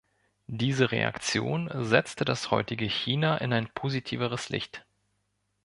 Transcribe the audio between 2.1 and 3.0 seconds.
das heutige